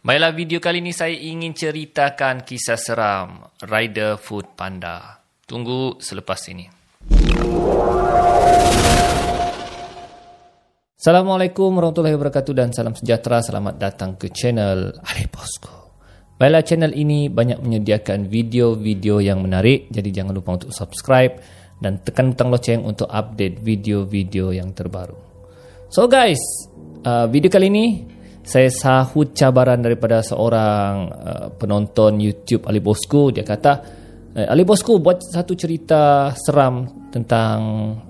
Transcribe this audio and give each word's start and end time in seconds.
Baiklah, 0.00 0.32
video 0.32 0.64
kali 0.64 0.80
ini 0.80 0.96
saya 0.96 1.12
ingin 1.12 1.52
ceritakan 1.52 2.48
kisah 2.48 2.80
seram 2.80 3.44
Rider 3.60 4.16
Food 4.16 4.56
Panda. 4.56 5.20
Tunggu 5.44 6.00
selepas 6.00 6.40
ini. 6.48 6.64
Assalamualaikum 10.96 11.68
warahmatullahi 11.76 12.16
wabarakatuh 12.16 12.52
dan 12.56 12.72
salam 12.72 12.96
sejahtera. 12.96 13.44
Selamat 13.44 13.76
datang 13.76 14.16
ke 14.16 14.32
channel 14.32 14.96
Ali 15.04 15.28
Bosco. 15.28 16.00
Baiklah, 16.40 16.64
channel 16.64 16.96
ini 16.96 17.28
banyak 17.28 17.60
menyediakan 17.60 18.32
video-video 18.32 19.20
yang 19.20 19.44
menarik. 19.44 19.92
Jadi 19.92 20.16
jangan 20.16 20.32
lupa 20.32 20.56
untuk 20.56 20.72
subscribe 20.72 21.44
dan 21.76 22.00
tekan 22.00 22.32
butang 22.32 22.48
loceng 22.48 22.80
untuk 22.88 23.12
update 23.12 23.60
video-video 23.60 24.48
yang 24.56 24.72
terbaru. 24.72 25.20
So 25.92 26.08
guys, 26.08 26.40
uh, 27.04 27.28
video 27.28 27.52
kali 27.52 27.68
ini 27.68 28.16
saya 28.40 28.72
sahut 28.72 29.36
cabaran 29.36 29.84
daripada 29.84 30.24
seorang 30.24 30.92
uh, 31.12 31.46
penonton 31.54 32.18
YouTube 32.18 32.64
Ali 32.66 32.80
Bosco. 32.80 33.28
Dia 33.28 33.44
kata, 33.44 33.72
eh, 34.34 34.46
Ali 34.48 34.64
Bosco 34.64 34.96
buat 34.98 35.20
satu 35.20 35.52
cerita 35.54 36.32
seram 36.34 37.08
tentang 37.12 37.58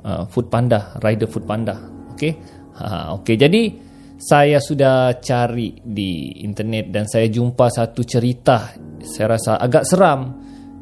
uh, 0.01 0.24
Food 0.30 0.46
Panda, 0.48 0.95
rider 1.02 1.27
Food 1.27 1.45
Panda. 1.45 1.77
Okay, 2.14 2.37
ha, 2.78 3.16
okay. 3.16 3.34
Jadi 3.40 3.90
saya 4.20 4.60
sudah 4.60 5.16
cari 5.16 5.80
di 5.80 6.45
internet 6.45 6.92
dan 6.92 7.09
saya 7.09 7.24
jumpa 7.32 7.73
satu 7.73 8.04
cerita 8.04 8.76
saya 9.01 9.32
rasa 9.32 9.56
agak 9.56 9.88
seram 9.88 10.20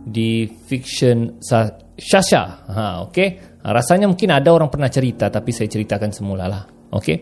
di 0.03 0.51
fiction 0.67 1.39
Shasha. 1.99 2.43
Ha, 2.67 2.85
okay. 3.07 3.59
Ha, 3.63 3.67
rasanya 3.75 4.07
mungkin 4.11 4.31
ada 4.35 4.51
orang 4.51 4.71
pernah 4.71 4.91
cerita 4.91 5.31
tapi 5.31 5.51
saya 5.55 5.71
ceritakan 5.71 6.11
semula 6.11 6.47
lah. 6.51 6.63
Okay. 6.91 7.19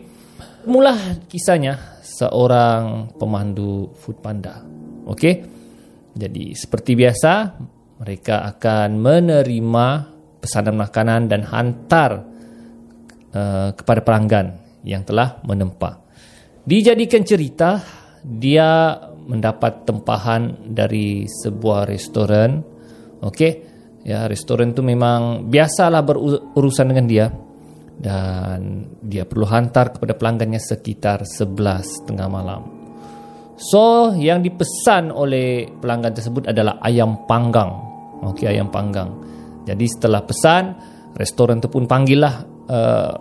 Mula 0.67 1.23
kisahnya 1.29 1.96
seorang 2.17 3.13
pemandu 3.13 3.93
food 3.93 4.17
panda. 4.17 4.65
Okay. 5.05 5.45
Jadi 6.17 6.57
seperti 6.57 6.97
biasa 6.97 7.33
mereka 8.01 8.41
akan 8.49 8.97
menerima 8.97 9.87
pesanan 10.41 10.77
makanan 10.81 11.29
dan 11.29 11.45
hantar 11.45 12.11
uh, 13.33 13.69
kepada 13.73 14.01
pelanggan 14.01 14.47
yang 14.85 15.05
telah 15.05 15.41
menempa 15.45 16.07
dijadikan 16.67 17.23
cerita 17.23 17.79
dia 18.21 18.99
mendapat 19.27 19.87
tempahan 19.87 20.67
dari 20.67 21.23
sebuah 21.27 21.87
restoran 21.87 22.59
okey 23.23 23.51
ya 24.03 24.27
restoran 24.27 24.75
tu 24.75 24.83
memang 24.83 25.47
biasalah 25.47 26.03
berurusan 26.03 26.87
dengan 26.91 27.05
dia 27.07 27.25
dan 27.97 28.85
dia 29.01 29.25
perlu 29.25 29.49
hantar 29.49 29.97
kepada 29.97 30.13
pelanggannya 30.13 30.61
sekitar 30.61 31.25
11 31.25 32.05
tengah 32.05 32.29
malam. 32.29 32.61
So 33.57 34.13
yang 34.13 34.45
dipesan 34.45 35.09
oleh 35.09 35.65
pelanggan 35.81 36.13
tersebut 36.13 36.45
adalah 36.45 36.77
ayam 36.85 37.25
panggang. 37.25 37.73
Okey 38.21 38.45
ayam 38.45 38.69
panggang. 38.69 39.17
Jadi 39.65 39.85
setelah 39.89 40.21
pesan 40.21 40.77
restoran 41.17 41.57
tu 41.57 41.67
pun 41.67 41.89
panggillah 41.89 42.45
uh, 42.69 43.13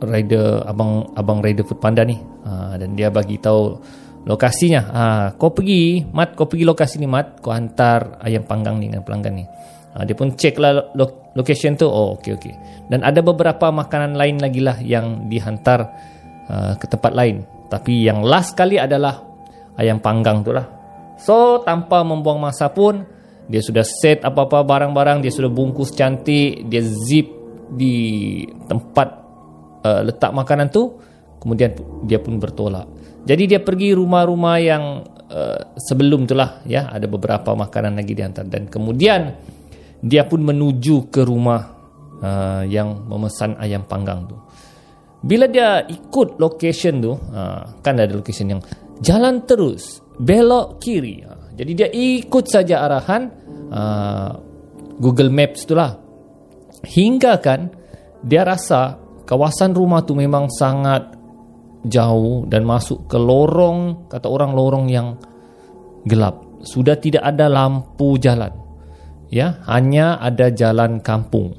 rider 0.00 0.64
abang 0.64 1.12
abang 1.12 1.44
rider 1.44 1.64
food 1.68 1.76
panda 1.76 2.08
ni. 2.08 2.16
Ha, 2.16 2.80
dan 2.80 2.96
dia 2.96 3.12
bagi 3.12 3.36
tahu 3.36 3.76
lokasinya. 4.24 4.82
Ha, 4.92 5.02
kau 5.36 5.52
pergi 5.52 6.08
mat 6.08 6.32
kau 6.32 6.48
pergi 6.48 6.64
lokasi 6.64 6.96
ni 6.96 7.08
mat. 7.08 7.44
Kau 7.44 7.52
hantar 7.52 8.20
ayam 8.24 8.48
panggang 8.48 8.80
ni 8.80 8.88
dengan 8.88 9.04
pelanggan 9.04 9.34
ni. 9.36 9.44
Ha, 9.92 10.08
dia 10.08 10.16
pun 10.16 10.32
check 10.36 10.56
lah 10.56 10.92
lo, 10.96 11.25
location 11.36 11.76
tu 11.76 11.84
oh 11.86 12.16
okey 12.16 12.32
okey 12.40 12.54
dan 12.88 13.04
ada 13.04 13.20
beberapa 13.20 13.68
makanan 13.68 14.16
lain 14.16 14.40
lagi 14.40 14.60
lah 14.64 14.80
yang 14.80 15.28
dihantar 15.28 15.80
uh, 16.46 16.72
ke 16.78 16.86
tempat 16.86 17.12
lain. 17.12 17.42
Tapi 17.66 18.06
yang 18.06 18.22
last 18.22 18.54
kali 18.54 18.78
adalah 18.78 19.26
ayam 19.74 19.98
panggang 19.98 20.46
tu 20.46 20.54
lah. 20.54 20.66
So 21.18 21.66
tanpa 21.66 22.06
membuang 22.06 22.38
masa 22.38 22.70
pun 22.70 23.02
dia 23.46 23.58
sudah 23.62 23.82
set 23.82 24.22
apa-apa 24.22 24.62
barang-barang 24.62 25.22
dia 25.22 25.32
sudah 25.34 25.50
bungkus 25.50 25.94
cantik 25.94 26.66
dia 26.66 26.82
zip 26.82 27.26
di 27.66 28.42
tempat 28.66 29.08
uh, 29.82 30.02
letak 30.06 30.30
makanan 30.30 30.70
tu 30.70 30.94
kemudian 31.42 31.74
dia 32.06 32.22
pun 32.22 32.38
bertolak. 32.38 32.86
Jadi 33.26 33.42
dia 33.50 33.58
pergi 33.58 33.90
rumah-rumah 33.98 34.56
yang 34.62 35.02
uh, 35.26 35.74
sebelum 35.74 36.30
itulah 36.30 36.62
ya. 36.62 36.86
Ada 36.86 37.10
beberapa 37.10 37.58
makanan 37.58 37.98
lagi 37.98 38.14
dihantar. 38.14 38.46
Dan 38.46 38.70
kemudian 38.70 39.34
dia 40.06 40.22
pun 40.30 40.38
menuju 40.46 41.10
ke 41.10 41.26
rumah 41.26 41.66
uh, 42.22 42.62
yang 42.62 43.10
memesan 43.10 43.58
ayam 43.58 43.82
panggang 43.82 44.22
tu. 44.30 44.38
Bila 45.26 45.50
dia 45.50 45.82
ikut 45.82 46.38
location 46.38 47.02
tu 47.02 47.12
uh, 47.12 47.82
kan 47.82 47.98
ada 47.98 48.14
location 48.14 48.54
yang 48.54 48.62
jalan 49.02 49.42
terus 49.42 49.98
belok 50.22 50.78
kiri. 50.78 51.26
Uh, 51.26 51.50
jadi 51.58 51.72
dia 51.74 51.88
ikut 51.90 52.46
saja 52.46 52.86
arahan 52.86 53.22
uh, 53.74 54.30
Google 55.02 55.34
Maps 55.34 55.66
itulah 55.66 55.98
hingga 56.86 57.42
kan 57.42 57.66
dia 58.22 58.46
rasa 58.46 58.94
kawasan 59.26 59.74
rumah 59.74 60.06
tu 60.06 60.14
memang 60.14 60.46
sangat 60.46 61.18
jauh 61.82 62.46
dan 62.46 62.62
masuk 62.62 63.10
ke 63.10 63.18
lorong 63.18 64.06
kata 64.06 64.30
orang 64.30 64.54
lorong 64.54 64.86
yang 64.86 65.18
gelap. 66.06 66.46
Sudah 66.62 66.98
tidak 66.98 67.26
ada 67.26 67.50
lampu 67.50 68.18
jalan 68.22 68.65
ya 69.32 69.62
hanya 69.66 70.18
ada 70.20 70.50
jalan 70.52 71.02
kampung. 71.02 71.54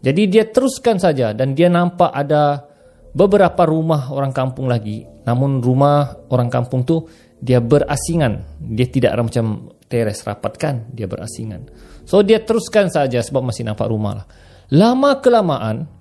Jadi 0.00 0.22
dia 0.32 0.48
teruskan 0.48 0.96
saja 0.96 1.36
dan 1.36 1.52
dia 1.52 1.68
nampak 1.68 2.08
ada 2.08 2.64
beberapa 3.12 3.68
rumah 3.68 4.08
orang 4.12 4.32
kampung 4.32 4.70
lagi. 4.70 5.04
Namun 5.28 5.60
rumah 5.60 6.26
orang 6.32 6.48
kampung 6.48 6.88
tu 6.88 7.04
dia 7.36 7.60
berasingan. 7.60 8.60
Dia 8.60 8.88
tidak 8.88 9.10
ada 9.12 9.22
macam 9.24 9.46
teres 9.90 10.24
rapat 10.24 10.52
kan 10.56 10.74
dia 10.92 11.04
berasingan. 11.04 11.68
So 12.08 12.24
dia 12.24 12.40
teruskan 12.40 12.88
saja 12.88 13.20
sebab 13.20 13.44
masih 13.44 13.68
nampak 13.68 13.92
rumah 13.92 14.24
lah. 14.24 14.26
Lama 14.70 15.18
kelamaan 15.20 16.00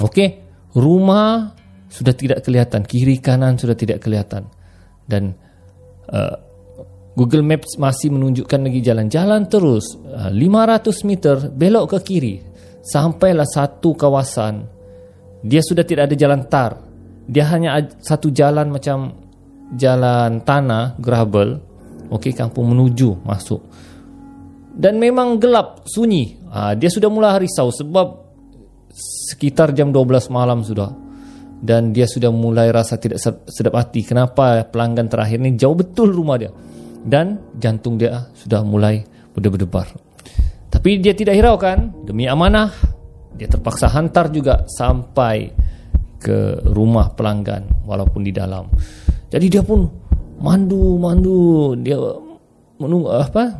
Okey, 0.00 0.40
rumah 0.72 1.52
sudah 1.92 2.16
tidak 2.16 2.40
kelihatan, 2.40 2.88
kiri 2.88 3.20
kanan 3.20 3.60
sudah 3.60 3.76
tidak 3.76 4.00
kelihatan. 4.00 4.48
Dan 5.04 5.36
uh, 6.08 6.36
Google 7.20 7.44
Maps 7.44 7.76
masih 7.76 8.08
menunjukkan 8.16 8.64
lagi 8.64 8.80
jalan-jalan 8.80 9.44
terus 9.44 9.92
uh, 10.08 10.32
500 10.32 11.04
meter 11.04 11.36
belok 11.52 11.92
ke 11.92 11.98
kiri 12.00 12.34
sampailah 12.80 13.44
satu 13.44 13.92
kawasan 13.92 14.80
dia 15.40 15.64
sudah 15.64 15.84
tidak 15.88 16.12
ada 16.12 16.16
jalan 16.16 16.44
tar. 16.46 16.72
Dia 17.24 17.48
hanya 17.54 17.80
satu 18.00 18.28
jalan 18.28 18.68
macam 18.68 19.14
jalan 19.72 20.44
tanah 20.44 21.00
gravel. 21.00 21.56
Okey, 22.10 22.34
kampung 22.34 22.74
menuju 22.74 23.24
masuk. 23.24 23.62
Dan 24.74 24.98
memang 24.98 25.38
gelap, 25.40 25.86
sunyi. 25.86 26.36
Uh, 26.50 26.74
dia 26.74 26.90
sudah 26.90 27.08
mula 27.08 27.38
risau 27.38 27.70
sebab 27.70 28.28
sekitar 29.30 29.70
jam 29.70 29.94
12 29.94 30.34
malam 30.34 30.66
sudah 30.66 30.90
dan 31.60 31.94
dia 31.94 32.10
sudah 32.10 32.32
mulai 32.34 32.72
rasa 32.74 32.98
tidak 32.98 33.22
sedap 33.46 33.76
hati 33.78 34.02
kenapa 34.02 34.66
pelanggan 34.66 35.06
terakhir 35.06 35.38
ni 35.38 35.54
jauh 35.54 35.78
betul 35.78 36.10
rumah 36.10 36.40
dia 36.40 36.50
dan 37.04 37.40
jantung 37.56 37.96
dia 37.96 38.28
sudah 38.36 38.64
mulai 38.64 39.04
berdebar-debar. 39.32 39.88
Tapi 40.70 41.02
dia 41.02 41.16
tidak 41.16 41.34
hiraukan 41.34 42.06
demi 42.06 42.30
amanah 42.30 42.70
dia 43.40 43.48
terpaksa 43.48 43.88
hantar 43.88 44.28
juga 44.28 44.68
sampai 44.68 45.48
ke 46.20 46.60
rumah 46.68 47.08
pelanggan 47.16 47.88
walaupun 47.88 48.20
di 48.20 48.36
dalam. 48.36 48.68
Jadi 49.32 49.46
dia 49.48 49.64
pun 49.64 49.88
mandu 50.44 51.00
mandu. 51.00 51.72
Dia 51.80 51.96
menunggu 52.76 53.08
apa 53.08 53.56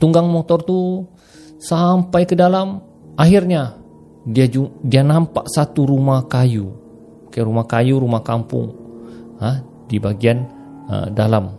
tunggang 0.00 0.32
motor 0.32 0.64
tu 0.64 1.04
sampai 1.60 2.24
ke 2.24 2.32
dalam. 2.32 2.80
Akhirnya 3.20 3.76
dia 4.24 4.48
dia 4.80 5.02
nampak 5.04 5.52
satu 5.52 5.84
rumah 5.84 6.24
kayu. 6.24 6.72
Ke 7.28 7.44
rumah 7.44 7.68
kayu 7.68 8.00
rumah 8.00 8.24
kampung 8.24 8.72
ha, 9.44 9.60
di 9.84 10.00
bagian 10.00 10.48
uh, 10.88 11.12
dalam 11.12 11.52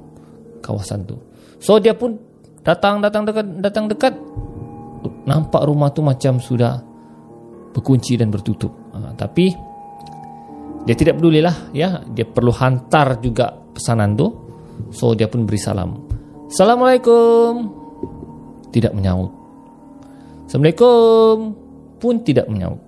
kawasan 0.68 1.08
tu. 1.08 1.16
So 1.64 1.80
dia 1.80 1.96
pun 1.96 2.20
datang 2.68 3.00
datang 3.00 3.24
dekat 3.24 3.48
datang 3.64 3.88
dekat 3.88 4.14
nampak 5.24 5.64
rumah 5.64 5.96
tu 5.96 6.04
macam 6.04 6.44
sudah 6.44 6.84
berkunci 7.72 8.20
dan 8.20 8.28
bertutup. 8.28 8.92
Uh, 8.92 9.16
tapi 9.16 9.56
dia 10.84 10.96
tidak 10.96 11.20
peduli 11.20 11.40
lah 11.40 11.72
ya. 11.72 12.04
Dia 12.04 12.28
perlu 12.28 12.52
hantar 12.52 13.24
juga 13.24 13.52
pesanan 13.52 14.20
tu. 14.20 14.28
So 14.92 15.16
dia 15.16 15.32
pun 15.32 15.48
beri 15.48 15.60
salam. 15.60 15.96
Assalamualaikum. 16.48 17.52
Tidak 18.72 18.92
menyaut. 18.92 19.32
Assalamualaikum. 20.48 21.36
Pun 21.98 22.14
tidak 22.24 22.48
menyaut. 22.48 22.80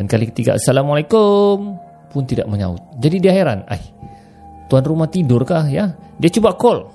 Dan 0.00 0.08
kali 0.08 0.32
ketiga 0.32 0.56
Assalamualaikum. 0.56 1.78
Pun 2.10 2.22
tidak 2.26 2.50
menyaut. 2.50 2.80
Jadi 2.98 3.22
dia 3.22 3.30
heran, 3.30 3.62
"Ai, 3.70 3.78
tuan 4.70 4.86
rumah 4.86 5.10
tidur 5.10 5.42
kah 5.42 5.66
ya?" 5.66 5.90
Dia 6.22 6.30
cuba 6.30 6.54
call. 6.54 6.86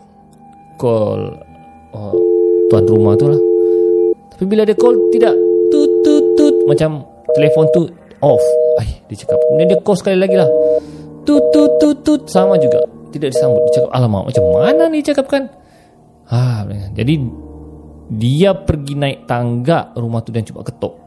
Call 0.80 1.22
oh, 1.92 2.16
tuan 2.72 2.84
rumah 2.88 3.14
tu 3.20 3.28
lah. 3.28 3.42
Tapi 4.36 4.44
bila 4.48 4.64
dia 4.64 4.76
call 4.80 4.96
tidak 5.12 5.36
tut 5.70 5.92
tut 6.04 6.24
tut 6.40 6.56
macam 6.66 7.04
telefon 7.36 7.68
tu 7.76 7.84
off. 8.24 8.44
Ai, 8.80 9.04
dia 9.12 9.16
cakap. 9.20 9.40
Kemudian 9.40 9.68
dia 9.72 9.80
call 9.84 9.98
sekali 10.00 10.18
lagi 10.20 10.36
lah. 10.36 10.50
Tut 11.24 11.44
tut 11.52 11.72
tut 11.80 11.98
tut 12.04 12.22
sama 12.32 12.56
juga. 12.60 12.84
tidak 13.16 13.32
disambut. 13.32 13.64
Dia 13.72 13.74
cakap, 13.80 13.92
alamak 13.96 14.24
macam 14.28 14.44
mana 14.52 14.84
ni 14.92 15.00
cakap 15.00 15.26
kan? 15.32 15.44
Ha, 16.28 16.68
jadi 16.92 17.14
dia 18.12 18.52
pergi 18.60 18.94
naik 19.00 19.24
tangga 19.24 19.96
rumah 19.96 20.20
tu 20.20 20.36
dan 20.36 20.44
cuba 20.44 20.68
ketuk. 20.68 21.00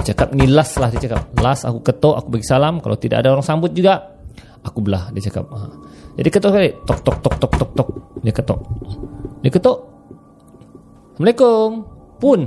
Dia 0.00 0.16
cakap 0.16 0.32
ni 0.32 0.48
last 0.48 0.80
lah 0.80 0.88
dia 0.88 1.04
cakap. 1.04 1.28
Last 1.36 1.68
aku 1.68 1.84
ketuk, 1.84 2.16
aku 2.16 2.28
bagi 2.32 2.46
salam. 2.48 2.80
Kalau 2.80 2.96
tidak 2.96 3.20
ada 3.20 3.36
orang 3.36 3.44
sambut 3.44 3.76
juga, 3.76 4.17
aku 4.68 4.84
belah 4.84 5.08
dia 5.10 5.24
cakap. 5.24 5.48
Ha. 5.50 5.68
Jadi 6.20 6.28
ketuk 6.28 6.50
sekali. 6.52 6.70
Tok 6.84 6.98
tok 7.00 7.16
tok 7.24 7.34
tok 7.40 7.52
tok 7.56 7.70
tok. 7.74 7.88
Dia 8.20 8.32
ketuk. 8.34 8.60
Dia 9.40 9.50
ketuk. 9.50 9.78
Assalamualaikum. 11.16 11.68
Pun 12.18 12.40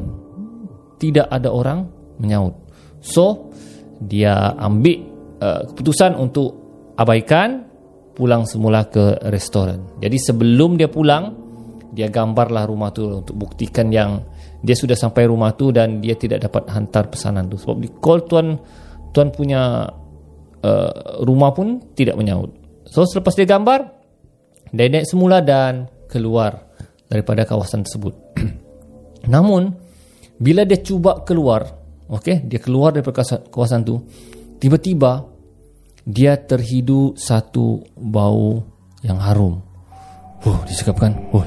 tidak 1.00 1.28
ada 1.32 1.50
orang 1.50 1.88
menyaut. 2.20 2.54
So 3.02 3.50
dia 3.98 4.54
ambil 4.60 4.98
uh, 5.42 5.62
keputusan 5.72 6.14
untuk 6.20 6.54
abaikan 7.00 7.66
pulang 8.14 8.46
semula 8.46 8.86
ke 8.86 9.18
restoran. 9.32 9.82
Jadi 10.04 10.18
sebelum 10.20 10.78
dia 10.78 10.92
pulang, 10.92 11.34
dia 11.96 12.12
gambarlah 12.12 12.68
rumah 12.68 12.94
tu 12.94 13.08
untuk 13.08 13.34
buktikan 13.34 13.90
yang 13.90 14.22
dia 14.62 14.78
sudah 14.78 14.94
sampai 14.94 15.26
rumah 15.26 15.58
tu 15.58 15.74
dan 15.74 16.04
dia 16.04 16.14
tidak 16.14 16.46
dapat 16.46 16.70
hantar 16.70 17.10
pesanan 17.10 17.50
tu. 17.50 17.58
Sebab 17.58 17.78
di 17.82 17.90
call 17.98 18.28
tuan 18.30 18.60
tuan 19.12 19.34
punya 19.34 19.90
uh, 20.63 21.22
rumah 21.25 21.52
pun 21.54 21.81
tidak 21.94 22.18
menyaut. 22.18 22.54
So 22.88 23.06
selepas 23.06 23.38
dia 23.38 23.48
gambar, 23.48 23.80
dia 24.72 24.88
naik 24.88 25.08
semula 25.08 25.40
dan 25.44 25.88
keluar 26.08 26.72
daripada 27.12 27.44
kawasan 27.44 27.84
tersebut. 27.84 28.13
Namun 29.34 29.72
bila 30.42 30.66
dia 30.66 30.81
cuba 30.81 31.22
keluar, 31.22 31.69
okay, 32.10 32.42
dia 32.42 32.58
keluar 32.58 32.96
dari 32.96 33.06
kawasan, 33.06 33.52
kawasan 33.54 33.86
tu, 33.86 34.02
tiba-tiba 34.58 35.28
dia 36.02 36.34
terhidu 36.40 37.13
satu 37.13 37.86
bau 37.94 38.58
yang 39.06 39.22
harum. 39.22 39.62
Oh, 40.42 40.58
dia 40.66 40.74
cakap 40.74 40.98
kan, 40.98 41.13
oh, 41.30 41.46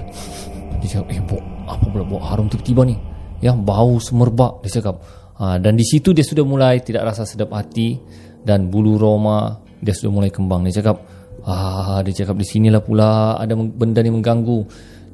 dia 0.78 0.87
cakap, 0.87 1.06
eh, 1.11 1.19
bau, 1.26 1.43
apa 1.66 1.84
pula 1.90 2.06
bau 2.06 2.22
harum 2.22 2.46
tiba-tiba 2.46 2.87
ni? 2.87 2.94
Ya, 3.43 3.50
bau 3.52 3.99
semerbak, 3.99 4.62
dia 4.62 4.78
cakap. 4.78 5.02
Ha, 5.34 5.58
dan 5.58 5.75
di 5.75 5.82
situ 5.82 6.14
dia 6.14 6.22
sudah 6.22 6.46
mulai 6.46 6.78
tidak 6.78 7.10
rasa 7.10 7.26
sedap 7.26 7.50
hati 7.50 7.98
dan 8.46 8.70
bulu 8.70 8.94
roma 8.94 9.64
dia 9.84 9.92
sudah 9.92 10.12
mulai 10.12 10.31
kembang. 10.32 10.64
Dia 10.64 10.81
cakap, 10.81 10.96
ah, 11.44 12.00
dia 12.00 12.25
cakap 12.25 12.40
di 12.40 12.46
sinilah 12.48 12.81
pula 12.81 13.36
ada 13.36 13.52
benda 13.54 14.00
ni 14.00 14.10
mengganggu. 14.10 14.58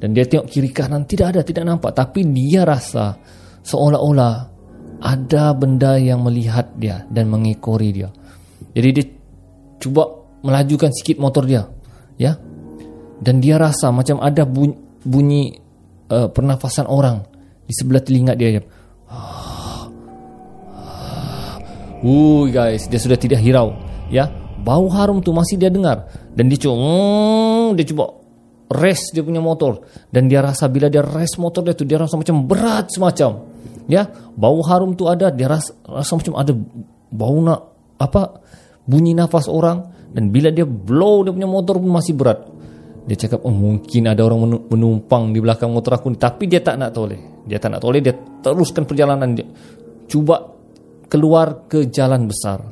Dan 0.01 0.17
dia 0.17 0.25
tengok 0.25 0.49
kiri 0.49 0.73
kanan 0.73 1.05
tidak 1.05 1.35
ada, 1.35 1.41
tidak 1.45 1.67
nampak. 1.67 1.93
Tapi 1.93 2.25
dia 2.33 2.65
rasa 2.65 3.13
seolah-olah 3.61 4.33
ada 5.01 5.53
benda 5.53 5.99
yang 5.99 6.25
melihat 6.25 6.73
dia 6.79 7.05
dan 7.11 7.29
mengekori 7.29 7.89
dia. 7.93 8.09
Jadi 8.73 8.89
dia 8.95 9.05
cuba 9.77 10.09
melajukan 10.41 10.89
sikit 10.89 11.21
motor 11.21 11.45
dia, 11.45 11.67
ya. 12.17 12.33
Dan 13.21 13.37
dia 13.37 13.61
rasa 13.61 13.93
macam 13.93 14.17
ada 14.25 14.41
bunyi, 14.41 14.73
bunyi 15.05 15.53
uh, 16.09 16.33
pernafasan 16.33 16.89
orang 16.89 17.21
di 17.69 17.73
sebelah 17.77 18.01
telinga 18.01 18.33
dia. 18.33 18.57
Uh, 22.01 22.49
guys, 22.49 22.89
dia 22.89 22.97
sudah 22.97 23.17
tidak 23.17 23.39
hirau, 23.41 23.77
ya. 24.09 24.29
Bau 24.61 24.89
harum 24.89 25.21
tu 25.21 25.33
masih 25.33 25.57
dia 25.57 25.73
dengar. 25.73 26.05
Dan 26.33 26.49
dia 26.49 26.57
cuba, 26.57 26.77
mm, 26.77 27.77
dia 27.77 27.85
cuba 27.85 28.21
rest 28.71 29.11
dia 29.11 29.21
punya 29.21 29.43
motor. 29.43 29.83
Dan 30.07 30.31
dia 30.31 30.39
rasa 30.39 30.71
bila 30.71 30.87
dia 30.87 31.03
rest 31.03 31.35
motor 31.35 31.61
dia 31.61 31.75
tu 31.75 31.83
dia 31.83 31.99
rasa 31.99 32.15
macam 32.15 32.47
berat 32.47 32.87
semacam 32.87 33.51
ya. 33.91 34.07
Bau 34.33 34.63
harum 34.63 34.95
tu 34.95 35.11
ada 35.11 35.27
dia 35.29 35.51
rasa, 35.51 35.75
rasa 35.83 36.15
macam 36.15 36.39
ada 36.39 36.55
bau 37.11 37.37
nak 37.43 37.61
apa 37.99 38.39
bunyi 38.87 39.11
nafas 39.11 39.51
orang. 39.51 39.99
Dan 40.11 40.31
bila 40.31 40.51
dia 40.51 40.63
blow 40.63 41.23
dia 41.27 41.31
punya 41.35 41.47
motor 41.47 41.79
pun 41.79 41.91
masih 41.91 42.15
berat. 42.15 42.39
Dia 43.07 43.17
cakap 43.27 43.43
oh 43.43 43.51
mungkin 43.51 44.07
ada 44.07 44.21
orang 44.23 44.69
menumpang 44.71 45.35
di 45.35 45.39
belakang 45.43 45.71
motor 45.71 45.99
aku 45.99 46.11
ni. 46.11 46.17
Tapi 46.19 46.47
dia 46.47 46.63
tak 46.63 46.79
nak 46.79 46.95
toleh. 46.95 47.43
Dia 47.43 47.59
tak 47.59 47.75
nak 47.75 47.81
toleh 47.83 47.99
dia 47.99 48.15
teruskan 48.15 48.87
perjalanan 48.87 49.35
dia. 49.35 49.47
Cuba 50.07 50.60
keluar 51.11 51.67
ke 51.67 51.91
jalan 51.91 52.31
besar. 52.31 52.63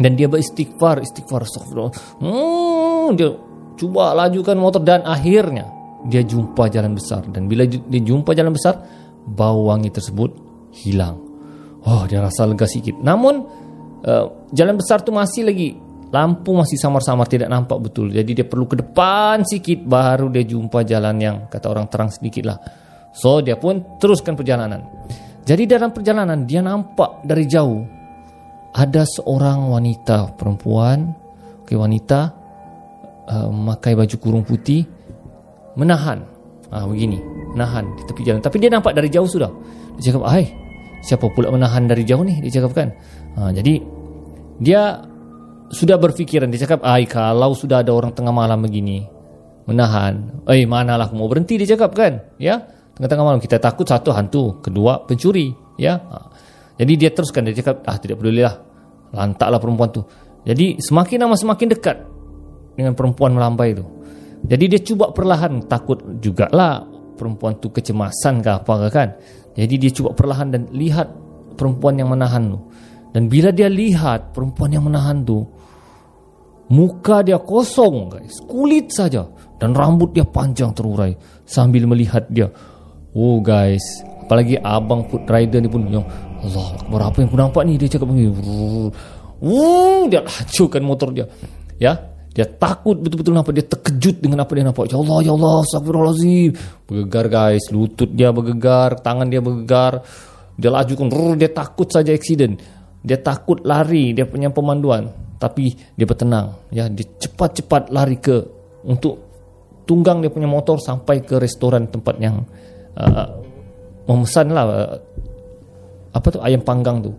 Dan 0.00 0.18
dia 0.18 0.26
beristighfar 0.26 0.98
istighfar 0.98 1.46
astagfirullah. 1.46 1.94
Hmm, 2.18 3.14
dia 3.14 3.30
cuba 3.78 4.16
lajukan 4.18 4.58
motor 4.58 4.82
dan 4.82 5.06
akhirnya 5.06 5.70
dia 6.10 6.26
jumpa 6.26 6.66
jalan 6.66 6.98
besar. 6.98 7.22
Dan 7.30 7.46
bila 7.46 7.62
dia 7.68 8.02
jumpa 8.02 8.34
jalan 8.34 8.50
besar 8.50 8.82
bau 9.30 9.70
wangi 9.70 9.94
tersebut 9.94 10.34
hilang. 10.74 11.22
Oh 11.86 12.02
dia 12.10 12.18
rasa 12.18 12.50
lega 12.50 12.66
sikit. 12.66 12.98
Namun 12.98 13.34
uh, 14.02 14.50
jalan 14.50 14.74
besar 14.80 15.04
tu 15.06 15.14
masih 15.14 15.46
lagi 15.46 15.76
lampu 16.10 16.50
masih 16.50 16.74
samar-samar 16.80 17.30
tidak 17.30 17.52
nampak 17.52 17.78
betul. 17.78 18.10
Jadi 18.10 18.42
dia 18.42 18.46
perlu 18.48 18.66
ke 18.66 18.80
depan 18.80 19.46
sikit 19.46 19.86
baru 19.86 20.32
dia 20.32 20.42
jumpa 20.42 20.82
jalan 20.82 21.16
yang 21.22 21.36
kata 21.46 21.66
orang 21.70 21.86
terang 21.86 22.10
sedikit 22.10 22.50
lah. 22.50 22.58
So 23.14 23.44
dia 23.44 23.60
pun 23.60 24.00
teruskan 24.00 24.34
perjalanan 24.34 24.80
jadi 25.44 25.76
dalam 25.76 25.90
perjalanan 25.90 26.44
dia 26.44 26.60
nampak 26.60 27.24
dari 27.24 27.48
jauh 27.48 28.00
ada 28.74 29.02
seorang 29.02 29.66
wanita 29.70 30.38
perempuan. 30.38 31.10
Okay, 31.66 31.78
wanita 31.78 32.34
uh, 33.30 33.48
memakai 33.50 33.94
baju 33.94 34.16
kurung 34.18 34.44
putih 34.46 34.86
menahan. 35.78 36.26
Ah 36.70 36.86
begini 36.86 37.18
menahan 37.54 37.86
di 37.98 38.02
tepi 38.06 38.22
jalan. 38.26 38.42
Tapi 38.42 38.56
dia 38.62 38.70
nampak 38.70 38.94
dari 38.94 39.10
jauh 39.10 39.26
sudah. 39.26 39.50
Dia 39.98 40.10
cakap 40.10 40.22
hai 40.30 40.46
siapa 41.02 41.26
pula 41.30 41.50
menahan 41.50 41.86
dari 41.86 42.06
jauh 42.06 42.22
ni? 42.22 42.38
Dia 42.42 42.62
cakap 42.62 42.74
kan? 42.74 42.88
Uh, 43.38 43.50
jadi 43.50 43.82
dia 44.62 45.02
sudah 45.70 45.98
berfikiran. 45.98 46.50
Dia 46.50 46.66
cakap 46.66 46.82
ai 46.86 47.06
kalau 47.06 47.54
sudah 47.54 47.82
ada 47.82 47.90
orang 47.90 48.14
tengah 48.14 48.34
malam 48.34 48.62
begini 48.62 49.06
menahan 49.70 50.42
eh 50.50 50.66
manalah 50.66 51.06
aku 51.06 51.14
mau 51.14 51.30
berhenti 51.30 51.58
dia 51.58 51.74
cakap 51.74 51.94
kan? 51.94 52.22
Ya 52.38 52.66
tengah-tengah 53.00 53.24
malam 53.24 53.40
kita 53.40 53.56
takut 53.56 53.88
satu 53.88 54.12
hantu 54.12 54.60
kedua 54.60 55.08
pencuri 55.08 55.56
ya 55.80 55.96
uh, 55.96 56.28
jadi 56.76 56.92
dia 57.00 57.10
teruskan 57.16 57.48
dia 57.48 57.56
cakap 57.56 57.80
ah 57.88 57.96
tidak 57.96 58.20
pedulilah 58.20 58.60
lantaklah 59.16 59.56
perempuan 59.56 59.88
tu 59.88 60.04
jadi 60.44 60.80
semakin 60.80 61.16
lama 61.20 61.36
semakin 61.36 61.68
dekat 61.68 61.96
dengan 62.74 62.96
perempuan 62.96 63.36
melambai 63.36 63.76
itu. 63.76 63.84
Jadi 64.40 64.64
dia 64.72 64.80
cuba 64.80 65.12
perlahan 65.12 65.68
takut 65.68 66.00
jugalah 66.16 66.80
perempuan 67.20 67.60
tu 67.60 67.68
kecemasan 67.68 68.40
ke 68.40 68.50
apa 68.56 68.72
ke 68.86 68.88
kan. 68.88 69.08
Jadi 69.52 69.74
dia 69.76 69.90
cuba 69.92 70.16
perlahan 70.16 70.48
dan 70.48 70.62
lihat 70.72 71.12
perempuan 71.60 72.00
yang 72.00 72.08
menahan 72.08 72.56
tu. 72.56 72.58
Dan 73.12 73.28
bila 73.28 73.52
dia 73.52 73.68
lihat 73.68 74.32
perempuan 74.32 74.72
yang 74.72 74.88
menahan 74.88 75.20
tu 75.26 75.44
muka 76.70 77.20
dia 77.20 77.36
kosong 77.36 78.16
guys, 78.16 78.38
kulit 78.48 78.88
saja 78.94 79.26
dan 79.60 79.74
rambut 79.76 80.14
dia 80.14 80.24
panjang 80.24 80.72
terurai 80.72 81.12
sambil 81.44 81.84
melihat 81.84 82.24
dia. 82.32 82.48
Oh 83.10 83.42
guys, 83.42 83.82
apalagi 84.22 84.54
abang 84.62 85.02
food 85.10 85.26
rider 85.26 85.58
ni 85.58 85.66
pun 85.66 85.82
yang 85.90 86.06
Allah 86.46 86.78
Akbar 86.78 87.10
apa 87.10 87.16
yang 87.18 87.28
aku 87.28 87.38
nampak 87.42 87.62
ni 87.66 87.74
dia 87.74 87.90
cakap 87.90 88.06
begini. 88.06 88.30
Wuh, 89.42 90.06
dia 90.06 90.22
hancurkan 90.22 90.82
motor 90.86 91.10
dia. 91.10 91.26
Ya, 91.82 91.98
dia 92.30 92.46
takut 92.46 93.02
betul-betul 93.02 93.34
nampak 93.34 93.58
dia 93.58 93.66
terkejut 93.66 94.22
dengan 94.22 94.46
apa 94.46 94.54
dia 94.54 94.62
nampak. 94.62 94.86
Ya 94.94 94.96
Allah, 95.02 95.18
ya 95.26 95.32
Allah, 95.34 95.54
astagfirullahalazim. 95.66 96.50
Bergegar 96.86 97.26
guys, 97.26 97.64
lutut 97.74 98.14
dia 98.14 98.30
bergegar, 98.30 99.02
tangan 99.02 99.26
dia 99.26 99.42
bergegar. 99.42 100.06
Dia 100.54 100.70
lajukan, 100.70 101.10
dia 101.34 101.50
takut 101.50 101.90
saja 101.90 102.14
accident. 102.14 102.62
Dia 103.02 103.18
takut 103.18 103.58
lari 103.66 104.14
dia 104.14 104.22
punya 104.28 104.54
pemanduan, 104.54 105.10
tapi 105.42 105.74
dia 105.98 106.06
bertenang. 106.06 106.70
Ya, 106.70 106.86
dia 106.86 107.10
cepat-cepat 107.10 107.90
lari 107.90 108.22
ke 108.22 108.38
untuk 108.86 109.18
tunggang 109.82 110.22
dia 110.22 110.30
punya 110.30 110.46
motor 110.46 110.78
sampai 110.78 111.26
ke 111.26 111.42
restoran 111.42 111.90
tempat 111.90 112.14
yang 112.22 112.46
uh, 113.00 113.28
memesan 114.04 114.52
lah 114.52 114.64
uh, 114.68 114.96
apa 116.12 116.26
tu 116.28 116.38
ayam 116.44 116.60
panggang 116.60 117.00
tu. 117.00 117.12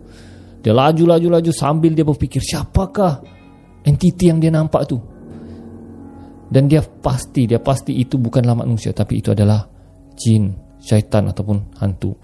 Dia 0.62 0.70
laju-laju-laju 0.70 1.50
sambil 1.50 1.90
dia 1.90 2.06
berfikir 2.06 2.38
siapakah 2.38 3.18
entiti 3.82 4.30
yang 4.30 4.38
dia 4.38 4.54
nampak 4.54 4.86
tu? 4.86 4.98
Dan 6.52 6.68
dia 6.70 6.84
pasti 6.84 7.48
dia 7.48 7.58
pasti 7.58 7.98
itu 7.98 8.20
bukanlah 8.20 8.54
manusia 8.54 8.94
tapi 8.94 9.18
itu 9.18 9.34
adalah 9.34 9.64
jin 10.14 10.52
syaitan 10.78 11.26
ataupun 11.32 11.80
hantu. 11.80 12.14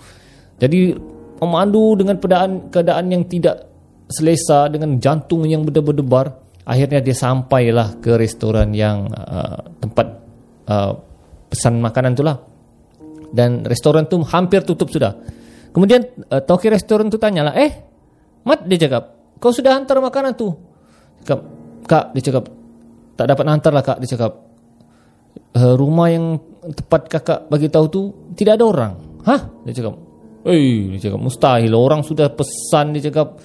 Jadi 0.60 0.94
memandu 1.40 1.98
dengan 1.98 2.18
keadaan 2.18 2.52
keadaan 2.68 3.06
yang 3.10 3.24
tidak 3.26 3.66
selesa 4.08 4.68
dengan 4.72 4.98
jantung 4.98 5.46
yang 5.46 5.62
berdebar-debar 5.62 6.48
akhirnya 6.68 7.00
dia 7.00 7.16
sampailah 7.16 7.96
ke 8.00 8.16
restoran 8.20 8.72
yang 8.76 9.08
uh, 9.12 9.60
tempat 9.80 10.06
uh, 10.68 10.92
pesan 11.48 11.80
makanan 11.80 12.12
itulah 12.12 12.36
dan 13.32 13.64
restoran 13.64 14.08
tu 14.08 14.20
hampir 14.24 14.64
tutup 14.64 14.88
sudah 14.92 15.16
kemudian 15.72 16.04
uh, 16.32 16.42
toki 16.42 16.72
restoran 16.72 17.12
tu 17.12 17.20
tanyalah 17.20 17.54
eh 17.56 17.72
mat 18.44 18.64
dia 18.64 18.88
cakap 18.88 19.36
kau 19.38 19.52
sudah 19.54 19.76
hantar 19.76 20.00
makanan 20.02 20.34
tu 20.34 20.68
cakap, 21.28 21.40
kak, 21.84 22.04
dia 22.16 22.22
cakap, 22.24 22.44
tak 23.20 23.26
dapat 23.28 23.44
hantar 23.52 23.72
lah 23.76 23.84
kak, 23.84 23.98
dia 24.00 24.08
cakap, 24.16 24.32
e, 25.52 25.62
rumah 25.76 26.08
yang 26.08 26.40
tepat 26.72 27.02
kakak 27.12 27.40
bagi 27.52 27.68
tahu 27.68 27.86
tu, 27.92 28.02
tidak 28.32 28.56
ada 28.56 28.64
orang. 28.64 28.92
Hah? 29.28 29.40
Dia 29.68 29.76
cakap, 29.76 29.94
eh, 30.48 30.96
dia 30.96 31.10
cakap, 31.10 31.20
mustahil, 31.20 31.72
orang 31.76 32.00
sudah 32.00 32.32
pesan, 32.32 32.96
dia 32.96 33.12
cakap, 33.12 33.36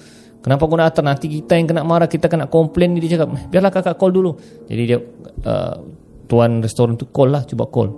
Kenapa 0.44 0.68
kau 0.68 0.76
nak 0.76 0.92
hantar? 0.92 1.08
Nanti 1.08 1.24
kita 1.24 1.56
yang 1.56 1.64
kena 1.64 1.88
marah, 1.88 2.04
kita 2.04 2.28
kena 2.28 2.52
komplain. 2.52 2.92
Dia 3.00 3.16
cakap, 3.16 3.32
biarlah 3.48 3.72
kakak 3.72 3.96
call 3.96 4.12
dulu. 4.12 4.36
Jadi 4.68 4.82
dia, 4.84 5.00
uh, 5.00 5.74
tuan 6.28 6.60
restoran 6.60 7.00
tu 7.00 7.08
call 7.08 7.32
lah, 7.32 7.48
cuba 7.48 7.64
call. 7.64 7.88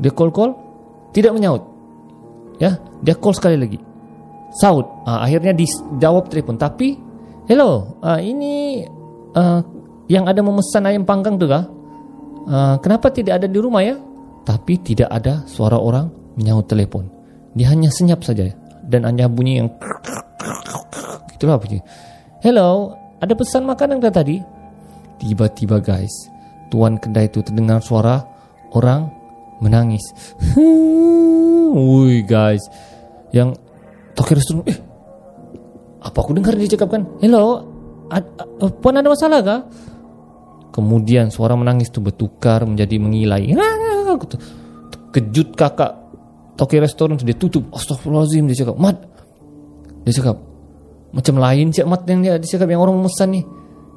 Dia 0.00 0.12
call-call, 0.14 0.56
tidak 1.12 1.36
menyaut. 1.36 1.62
Ya, 2.60 2.78
dia 3.02 3.18
call 3.18 3.34
sekali 3.36 3.56
lagi. 3.58 3.78
Saut. 4.56 4.84
Uh, 5.08 5.20
akhirnya 5.24 5.56
dijawab 5.56 6.28
telefon. 6.28 6.60
Tapi, 6.60 6.96
hello, 7.48 7.98
uh, 8.04 8.20
ini 8.20 8.84
uh, 9.36 9.60
yang 10.08 10.28
ada 10.28 10.40
memesan 10.44 10.84
ayam 10.88 11.04
panggang 11.08 11.40
tu 11.40 11.48
kah? 11.48 11.64
Uh, 12.42 12.76
kenapa 12.82 13.08
tidak 13.12 13.42
ada 13.42 13.46
di 13.48 13.58
rumah 13.58 13.80
ya? 13.80 13.96
Tapi 14.42 14.78
tidak 14.82 15.08
ada 15.08 15.46
suara 15.46 15.78
orang 15.78 16.10
menyaut 16.34 16.66
telefon. 16.66 17.06
Dia 17.54 17.70
hanya 17.70 17.92
senyap 17.92 18.24
saja 18.24 18.50
dan 18.86 19.06
hanya 19.06 19.30
bunyi 19.30 19.62
yang 19.62 19.68
itulah 21.36 21.58
bunyi. 21.60 21.78
Hello, 22.42 22.96
ada 23.22 23.34
pesan 23.38 23.62
makanan 23.62 24.02
tadi? 24.10 24.42
Tiba-tiba 25.22 25.78
guys, 25.78 26.10
tuan 26.74 26.98
kedai 26.98 27.30
itu 27.30 27.38
terdengar 27.46 27.78
suara 27.78 28.18
orang 28.74 29.21
menangis. 29.62 30.02
Wui 31.72 32.26
guys, 32.26 32.60
yang 33.30 33.54
tokir 34.12 34.36
restoran, 34.36 34.66
eh, 34.68 34.78
apa 36.02 36.18
aku 36.18 36.34
dengar 36.34 36.58
dia 36.58 36.74
cakap 36.74 36.98
kan? 36.98 37.02
Hello, 37.22 37.62
ad, 38.10 38.26
ad, 38.36 38.74
puan 38.82 38.98
ada 38.98 39.08
masalah 39.08 39.40
kah? 39.40 39.60
Kemudian 40.72 41.30
suara 41.30 41.54
menangis 41.54 41.92
itu 41.92 42.00
bertukar 42.02 42.64
menjadi 42.64 42.96
mengilai. 42.96 43.54
Kejut 45.12 45.52
kakak 45.52 45.92
toki 46.56 46.80
restoran 46.80 47.20
dia 47.20 47.36
tutup. 47.36 47.68
Astagfirullahaladzim 47.76 48.48
dia 48.48 48.64
cakap. 48.64 48.76
Mat. 48.80 48.96
Dia 50.08 50.12
cakap. 50.16 50.36
Macam 51.12 51.34
lain 51.36 51.68
cik 51.68 51.84
mat 51.84 52.08
yang 52.08 52.24
dia, 52.24 52.40
dia 52.40 52.48
cakap 52.56 52.72
yang 52.72 52.80
orang 52.80 52.96
memesan 52.96 53.36
ni. 53.36 53.44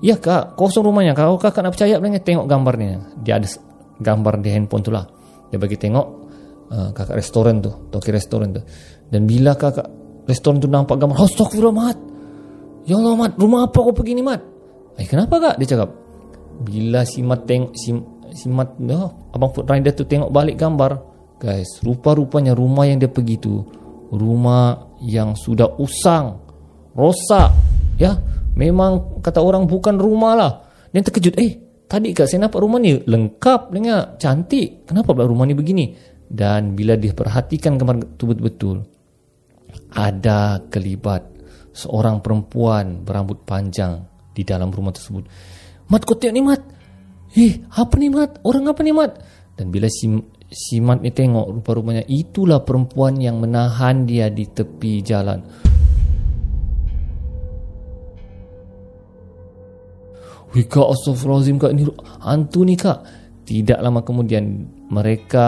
Ya 0.03 0.19
kak, 0.19 0.59
kosong 0.59 0.83
rumahnya. 0.83 1.15
Kalau 1.15 1.39
kakak 1.39 1.63
nak 1.63 1.79
percaya 1.79 1.95
tengok 2.19 2.43
gambarnya. 2.43 3.23
Dia 3.23 3.39
ada 3.39 3.47
gambar 4.03 4.43
di 4.43 4.49
handphone 4.51 4.83
tu 4.83 4.91
lah. 4.91 5.07
Dia 5.55 5.59
bagi 5.63 5.79
tengok 5.79 6.07
uh, 6.67 6.89
kakak 6.91 7.15
restoran 7.15 7.63
tu, 7.63 7.71
toki 7.87 8.11
restoran 8.11 8.51
tu. 8.51 8.59
Dan 9.07 9.23
bila 9.23 9.55
kakak 9.55 9.87
restoran 10.27 10.59
tu 10.59 10.67
nampak 10.67 10.99
gambar, 10.99 11.15
astagfirullah 11.15 11.71
mat. 11.71 11.97
Ya 12.83 12.99
Allah 12.99 13.15
mat, 13.15 13.39
rumah 13.39 13.71
apa 13.71 13.79
kau 13.79 13.95
pergi 13.95 14.19
ni 14.19 14.23
mat? 14.27 14.43
Eh 14.99 15.07
kenapa 15.07 15.39
kak? 15.39 15.55
Dia 15.63 15.79
cakap, 15.79 15.89
bila 16.61 17.03
si 17.03 17.19
mat 17.19 17.43
tengok 17.43 17.71
si, 17.75 17.91
si 18.31 18.47
mat 18.47 18.79
oh, 18.79 19.31
abang 19.35 19.51
food 19.51 19.67
rider 19.67 19.91
tu 19.91 20.07
tengok 20.07 20.31
balik 20.31 20.55
gambar 20.55 20.95
guys 21.35 21.83
rupa-rupanya 21.83 22.55
rumah 22.55 22.87
yang 22.87 23.03
dia 23.03 23.11
pergi 23.11 23.35
tu 23.35 23.59
rumah 24.15 24.95
yang 25.03 25.35
sudah 25.35 25.75
usang 25.83 26.39
rosak 26.95 27.51
ya 27.99 28.15
memang 28.55 29.19
kata 29.19 29.43
orang 29.43 29.67
bukan 29.67 29.99
rumah 29.99 30.33
lah 30.39 30.51
dia 30.95 31.03
terkejut 31.03 31.35
eh 31.35 31.64
tadi 31.95 32.11
kat 32.11 32.27
saya 32.27 32.51
nampak 32.51 32.59
rumah 32.59 32.83
ni 32.83 32.99
lengkap 32.99 33.71
dengan 33.71 34.19
cantik. 34.19 34.83
Kenapa 34.83 35.15
pula 35.15 35.23
rumah 35.23 35.47
ni 35.47 35.55
begini? 35.55 35.95
Dan 36.27 36.75
bila 36.75 36.99
dia 36.99 37.15
perhatikan 37.15 37.79
tu 38.19 38.27
betul-betul 38.27 38.83
ada 39.95 40.59
kelibat 40.67 41.23
seorang 41.71 42.19
perempuan 42.19 42.99
berambut 43.07 43.47
panjang 43.47 44.03
di 44.35 44.43
dalam 44.43 44.75
rumah 44.75 44.91
tersebut. 44.91 45.23
Mat 45.87 46.03
kau 46.03 46.19
tengok 46.19 46.35
ni 46.35 46.43
Mat. 46.43 46.61
Eh 47.39 47.63
apa 47.71 47.95
ni 47.95 48.11
Mat? 48.11 48.43
Orang 48.43 48.67
apa 48.67 48.83
ni 48.83 48.91
Mat? 48.91 49.15
Dan 49.55 49.71
bila 49.71 49.87
si, 49.87 50.11
si 50.51 50.83
Mat 50.83 50.99
ni 50.99 51.15
tengok 51.15 51.47
rupa-rupanya 51.47 52.03
Itulah 52.03 52.59
perempuan 52.67 53.15
yang 53.23 53.39
menahan 53.39 54.03
dia 54.03 54.27
di 54.27 54.43
tepi 54.51 54.99
jalan 54.99 55.39
Wih 60.55 60.65
kak 60.71 60.87
astagfirullahaladzim 60.87 61.59
kak 61.59 61.71
Ini 61.75 61.83
hantu 62.23 62.63
ni 62.63 62.79
kak 62.79 62.99
Tidak 63.43 63.75
lama 63.83 64.07
kemudian 64.07 64.43
Mereka 64.87 65.47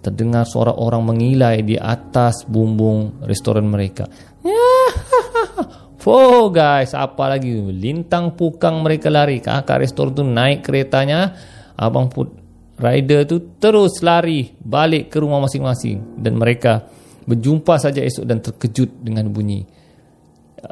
terdengar 0.00 0.48
suara 0.48 0.72
orang 0.72 1.04
mengilai 1.04 1.60
Di 1.60 1.76
atas 1.76 2.48
bumbung 2.48 3.20
restoran 3.28 3.68
mereka 3.68 4.08
Oh 6.08 6.48
guys, 6.48 6.96
apa 6.96 7.36
lagi? 7.36 7.52
Lintang 7.52 8.32
pukang 8.32 8.80
mereka 8.80 9.12
lari. 9.12 9.44
Kakak 9.44 9.84
restoran 9.84 10.16
tu 10.16 10.24
naik 10.24 10.64
keretanya. 10.64 11.36
Abang 11.76 12.08
food 12.08 12.32
rider 12.80 13.28
tu 13.28 13.60
terus 13.60 14.00
lari 14.00 14.48
balik 14.56 15.12
ke 15.12 15.20
rumah 15.20 15.44
masing-masing. 15.44 16.16
Dan 16.16 16.40
mereka 16.40 16.88
berjumpa 17.28 17.76
saja 17.76 18.00
esok 18.00 18.24
dan 18.24 18.40
terkejut 18.40 19.04
dengan 19.04 19.28
bunyi. 19.28 19.68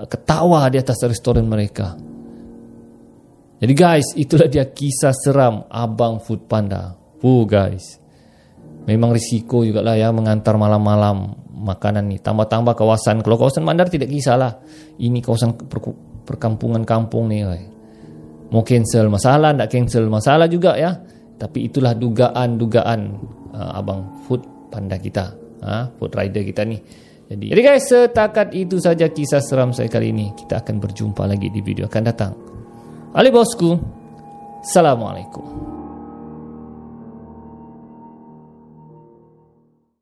Ketawa 0.09 0.65
di 0.73 0.81
atas 0.81 1.05
restoran 1.05 1.45
mereka. 1.45 2.06
Jadi 3.57 3.73
guys, 3.73 4.13
itulah 4.21 4.53
dia 4.53 4.69
kisah 4.69 5.17
seram 5.17 5.65
Abang 5.73 6.21
Food 6.21 6.45
Panda. 6.45 6.93
Oh 7.25 7.49
guys. 7.49 7.97
Memang 8.85 9.17
risiko 9.17 9.65
juga 9.65 9.81
lah 9.81 9.97
ya 9.97 10.13
mengantar 10.13 10.55
malam-malam 10.61 11.47
makanan 11.57 12.05
ni 12.13 12.21
tambah-tambah 12.21 12.77
kawasan 12.77 13.25
kalau 13.25 13.41
kawasan 13.41 13.65
bandar 13.65 13.89
tidak 13.89 14.13
kisahlah 14.13 14.61
ini 15.01 15.25
kawasan 15.25 15.57
per 15.57 15.81
perkampungan 16.29 16.85
kampung 16.85 17.33
ni 17.33 17.43
oi. 17.43 17.63
mau 18.53 18.61
cancel 18.61 19.09
masalah 19.09 19.57
tak 19.57 19.73
cancel 19.73 20.05
masalah 20.07 20.47
juga 20.47 20.77
ya 20.77 20.93
tapi 21.41 21.67
itulah 21.67 21.97
dugaan-dugaan 21.97 23.01
uh, 23.57 23.79
abang 23.79 24.23
food 24.29 24.45
panda 24.69 25.01
kita 25.01 25.33
ha? 25.65 25.89
food 25.97 26.13
rider 26.13 26.45
kita 26.45 26.63
ni 26.69 26.77
jadi, 27.27 27.57
jadi 27.57 27.61
guys 27.65 27.85
setakat 27.89 28.53
itu 28.55 28.77
saja 28.79 29.09
kisah 29.09 29.41
seram 29.41 29.73
saya 29.73 29.89
kali 29.89 30.13
ini 30.13 30.37
kita 30.37 30.61
akan 30.61 30.77
berjumpa 30.79 31.25
lagi 31.25 31.49
di 31.49 31.65
video 31.65 31.89
akan 31.89 32.03
datang 32.05 32.46
Ali 33.17 33.33
bosku 33.33 33.81
Assalamualaikum 34.61 35.76